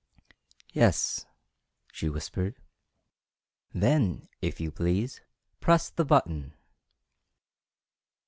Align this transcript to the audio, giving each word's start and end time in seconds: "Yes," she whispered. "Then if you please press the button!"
"Yes," 0.73 1.27
she 1.91 2.09
whispered. 2.09 2.55
"Then 3.71 4.29
if 4.41 4.59
you 4.59 4.71
please 4.71 5.21
press 5.59 5.91
the 5.91 6.03
button!" 6.05 6.55